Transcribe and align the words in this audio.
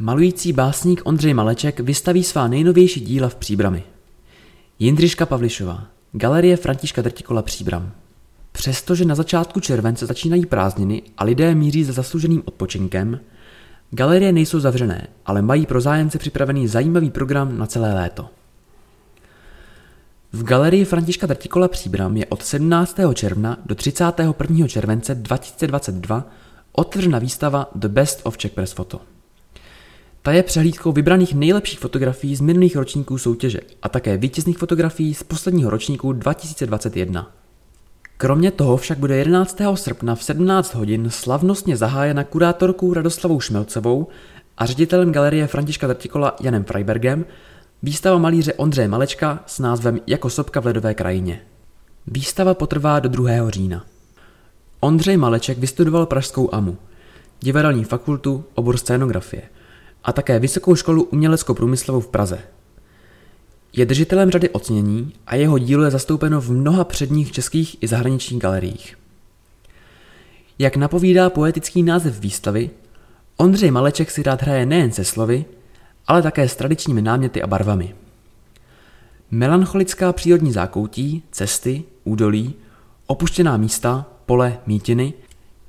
Malující 0.00 0.52
básník 0.52 1.00
Ondřej 1.04 1.34
Maleček 1.34 1.80
vystaví 1.80 2.24
svá 2.24 2.48
nejnovější 2.48 3.00
díla 3.00 3.28
v 3.28 3.34
Příbrami. 3.34 3.82
Jindřiška 4.78 5.26
Pavlišová, 5.26 5.86
Galerie 6.12 6.56
Františka 6.56 7.02
Drtikola 7.02 7.42
Příbram. 7.42 7.92
Přestože 8.52 9.04
na 9.04 9.14
začátku 9.14 9.60
července 9.60 10.06
začínají 10.06 10.46
prázdniny 10.46 11.02
a 11.18 11.24
lidé 11.24 11.54
míří 11.54 11.84
za 11.84 11.92
zasluženým 11.92 12.42
odpočinkem, 12.44 13.20
galerie 13.90 14.32
nejsou 14.32 14.60
zavřené, 14.60 15.06
ale 15.26 15.42
mají 15.42 15.66
pro 15.66 15.80
zájemce 15.80 16.18
připravený 16.18 16.68
zajímavý 16.68 17.10
program 17.10 17.58
na 17.58 17.66
celé 17.66 17.94
léto. 17.94 18.30
V 20.32 20.44
galerii 20.44 20.84
Františka 20.84 21.26
Drtikola 21.26 21.68
Příbram 21.68 22.16
je 22.16 22.26
od 22.26 22.42
17. 22.42 22.96
června 23.14 23.58
do 23.66 23.74
31. 23.74 24.68
července 24.68 25.14
2022 25.14 26.26
otevřena 26.72 27.18
výstava 27.18 27.70
The 27.74 27.88
Best 27.88 28.20
of 28.24 28.38
Czech 28.38 28.52
Press 28.52 28.72
Photo. 28.72 29.00
Ta 30.28 30.32
je 30.32 30.42
přehlídkou 30.42 30.92
vybraných 30.92 31.34
nejlepších 31.34 31.78
fotografií 31.78 32.36
z 32.36 32.40
minulých 32.40 32.76
ročníků 32.76 33.18
soutěže 33.18 33.60
a 33.82 33.88
také 33.88 34.16
vítězných 34.16 34.58
fotografií 34.58 35.14
z 35.14 35.22
posledního 35.22 35.70
ročníku 35.70 36.12
2021. 36.12 37.32
Kromě 38.16 38.50
toho 38.50 38.76
však 38.76 38.98
bude 38.98 39.16
11. 39.16 39.60
srpna 39.74 40.14
v 40.14 40.22
17 40.22 40.74
hodin 40.74 41.10
slavnostně 41.10 41.76
zahájena 41.76 42.24
kurátorkou 42.24 42.94
Radoslavou 42.94 43.40
Šmelcovou 43.40 44.06
a 44.58 44.66
ředitelem 44.66 45.12
galerie 45.12 45.46
Františka 45.46 45.86
Drtikola 45.86 46.36
Janem 46.40 46.64
Freibergem 46.64 47.24
výstava 47.82 48.18
malíře 48.18 48.52
Ondřeje 48.52 48.88
Malečka 48.88 49.42
s 49.46 49.58
názvem 49.58 50.00
Jako 50.06 50.30
sopka 50.30 50.60
v 50.60 50.66
ledové 50.66 50.94
krajině. 50.94 51.40
Výstava 52.06 52.54
potrvá 52.54 53.00
do 53.00 53.08
2. 53.08 53.50
října. 53.50 53.84
Ondřej 54.80 55.16
Maleček 55.16 55.58
vystudoval 55.58 56.06
Pražskou 56.06 56.54
AMU, 56.54 56.76
divadelní 57.40 57.84
fakultu, 57.84 58.44
obor 58.54 58.76
scénografie 58.76 59.42
a 60.08 60.12
také 60.12 60.38
Vysokou 60.38 60.74
školu 60.74 61.02
umělecko-průmyslovou 61.02 62.00
v 62.00 62.08
Praze. 62.08 62.38
Je 63.72 63.86
držitelem 63.86 64.30
řady 64.30 64.50
ocenění 64.50 65.12
a 65.26 65.34
jeho 65.34 65.58
dílo 65.58 65.84
je 65.84 65.90
zastoupeno 65.90 66.40
v 66.40 66.50
mnoha 66.50 66.84
předních 66.84 67.32
českých 67.32 67.82
i 67.82 67.88
zahraničních 67.88 68.40
galeriích. 68.40 68.98
Jak 70.58 70.76
napovídá 70.76 71.30
poetický 71.30 71.82
název 71.82 72.20
výstavy, 72.20 72.70
Ondřej 73.36 73.70
Maleček 73.70 74.10
si 74.10 74.22
rád 74.22 74.42
hraje 74.42 74.66
nejen 74.66 74.92
se 74.92 75.04
slovy, 75.04 75.44
ale 76.06 76.22
také 76.22 76.48
s 76.48 76.56
tradičními 76.56 77.02
náměty 77.02 77.42
a 77.42 77.46
barvami. 77.46 77.94
Melancholická 79.30 80.12
přírodní 80.12 80.52
zákoutí, 80.52 81.22
cesty, 81.30 81.84
údolí, 82.04 82.54
opuštěná 83.06 83.56
místa, 83.56 84.06
pole, 84.26 84.58
mítiny, 84.66 85.12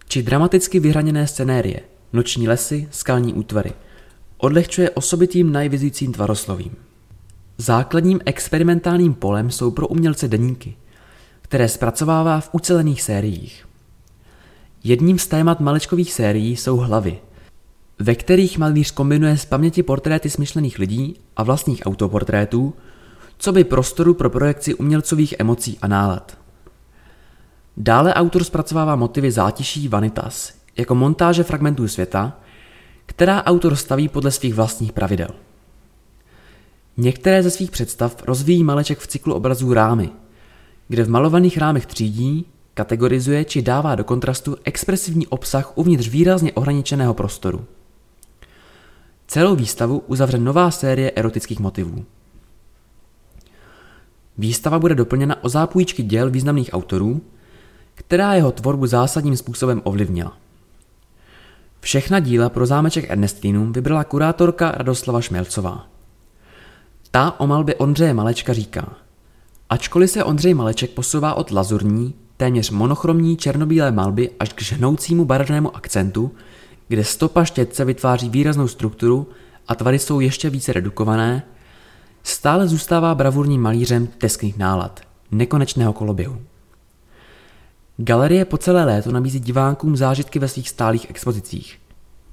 či 0.08 0.24
dramaticky 0.24 0.80
vyhraněné 0.80 1.28
scenérie, 1.28 1.80
noční 2.14 2.48
lesy, 2.48 2.88
skalní 2.92 3.34
útvary, 3.34 3.74
odlehčuje 4.40 4.90
osobitým 4.90 5.52
najvizujícím 5.52 6.14
tvaroslovím. 6.14 6.76
Základním 7.58 8.20
experimentálním 8.26 9.14
polem 9.14 9.52
jsou 9.52 9.72
pro 9.72 9.88
umělce 9.88 10.28
deníky, 10.28 10.76
které 11.42 11.68
zpracovává 11.68 12.40
v 12.40 12.50
ucelených 12.52 13.02
sériích. 13.02 13.66
Jedním 14.84 15.20
z 15.20 15.28
témat 15.28 15.60
malečkových 15.60 16.14
sérií 16.14 16.56
jsou 16.56 16.78
hlavy, 16.78 17.20
ve 18.00 18.16
kterých 18.16 18.58
malíř 18.58 18.92
kombinuje 18.92 19.38
z 19.38 19.46
paměti 19.46 19.84
portréty 19.84 20.30
smyšlených 20.30 20.80
lidí 20.80 21.16
a 21.38 21.44
vlastních 21.44 21.82
autoportrétů, 21.86 22.74
co 23.38 23.52
by 23.52 23.64
prostoru 23.64 24.14
pro 24.14 24.30
projekci 24.30 24.76
umělcových 24.76 25.34
emocí 25.40 25.78
a 25.82 25.88
nálad. 25.88 26.38
Dále 27.78 28.14
autor 28.14 28.44
zpracovává 28.44 28.96
motivy 28.96 29.32
zátiší 29.32 29.88
vanitas, 29.88 30.54
jako 30.78 30.96
montáže 30.96 31.44
fragmentů 31.44 31.88
světa, 31.88 32.40
která 33.10 33.44
autor 33.44 33.76
staví 33.76 34.08
podle 34.08 34.32
svých 34.32 34.54
vlastních 34.54 34.92
pravidel. 34.92 35.30
Některé 36.98 37.44
ze 37.44 37.52
svých 37.52 37.72
představ 37.72 38.24
rozvíjí 38.28 38.64
Maleček 38.64 39.00
v 39.00 39.08
cyklu 39.08 39.34
obrazů 39.34 39.74
rámy, 39.74 40.10
kde 40.88 41.04
v 41.04 41.10
malovaných 41.10 41.58
rámech 41.58 41.86
třídí, 41.86 42.46
kategorizuje 42.74 43.46
či 43.46 43.62
dává 43.62 43.96
do 43.96 44.04
kontrastu 44.04 44.58
expresivní 44.64 45.28
obsah 45.28 45.78
uvnitř 45.78 46.08
výrazně 46.08 46.54
ohraničeného 46.54 47.14
prostoru. 47.14 47.66
Celou 49.28 49.56
výstavu 49.56 50.04
uzavře 50.08 50.38
nová 50.38 50.72
série 50.72 51.12
erotických 51.12 51.60
motivů. 51.60 52.06
Výstava 54.38 54.80
bude 54.80 54.96
doplněna 54.96 55.44
o 55.44 55.50
zápůjčky 55.50 56.04
děl 56.04 56.30
významných 56.30 56.70
autorů, 56.74 57.22
která 57.96 58.34
jeho 58.34 58.52
tvorbu 58.52 58.88
zásadním 58.88 59.38
způsobem 59.38 59.82
ovlivnila. 59.84 60.38
Všechna 61.82 62.20
díla 62.20 62.50
pro 62.50 62.66
zámeček 62.66 63.10
Ernestinum 63.10 63.74
vybrala 63.74 64.04
kurátorka 64.04 64.72
Radoslava 64.72 65.22
Šmelcová. 65.22 65.88
Ta 67.12 67.40
o 67.40 67.48
malbě 67.48 67.76
Ondřeje 67.76 68.14
Malečka 68.14 68.54
říká, 68.54 68.94
ačkoliv 69.70 70.12
se 70.12 70.24
Ondřej 70.24 70.54
Maleček 70.54 70.90
posouvá 70.90 71.34
od 71.34 71.52
lazurní, 71.52 72.14
téměř 72.38 72.70
monochromní 72.70 73.38
černobílé 73.38 73.92
malby 73.92 74.32
až 74.40 74.54
k 74.54 74.62
žhnoucímu 74.62 75.26
barevnému 75.26 75.76
akcentu, 75.76 76.32
kde 76.88 77.04
stopa 77.04 77.46
štětce 77.46 77.86
vytváří 77.86 78.30
výraznou 78.30 78.68
strukturu 78.68 79.28
a 79.68 79.76
tvary 79.76 80.00
jsou 80.00 80.20
ještě 80.20 80.50
více 80.50 80.74
redukované, 80.74 81.44
stále 82.24 82.68
zůstává 82.68 83.16
bravurním 83.16 83.62
malířem 83.62 84.08
teskných 84.08 84.58
nálad, 84.58 85.02
nekonečného 85.32 85.94
koloběhu. 85.94 86.42
Galerie 88.02 88.46
po 88.46 88.58
celé 88.58 88.86
léto 88.86 89.12
nabízí 89.12 89.40
divákům 89.40 89.98
zážitky 89.98 90.40
ve 90.40 90.48
svých 90.48 90.70
stálých 90.70 91.10
expozicích. 91.10 91.80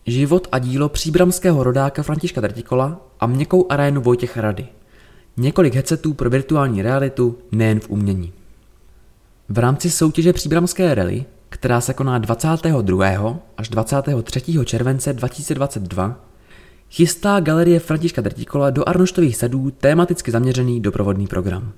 Život 0.06 0.48
a 0.52 0.58
dílo 0.58 0.88
příbramského 0.88 1.62
rodáka 1.62 2.02
Františka 2.02 2.40
Drtikola 2.40 3.00
a 3.20 3.26
měkkou 3.26 3.66
arénu 3.68 4.00
Vojtěcha 4.00 4.40
Rady. 4.40 4.66
Několik 5.36 5.74
headsetů 5.74 6.14
pro 6.14 6.30
virtuální 6.30 6.82
realitu 6.82 7.38
nejen 7.52 7.80
v 7.80 7.90
umění. 7.90 8.32
V 9.48 9.58
rámci 9.58 9.90
soutěže 9.90 10.32
Příbramské 10.32 10.94
rally, 10.94 11.24
která 11.48 11.80
se 11.80 11.94
koná 11.94 12.18
22. 12.18 13.38
až 13.56 13.68
23. 13.68 14.40
července 14.64 15.12
2022, 15.12 16.20
chystá 16.90 17.40
galerie 17.40 17.78
Františka 17.78 18.22
Drtikola 18.22 18.70
do 18.70 18.88
Arnoštových 18.88 19.36
sadů 19.36 19.70
tématicky 19.70 20.30
zaměřený 20.30 20.80
doprovodný 20.80 21.26
program. 21.26 21.72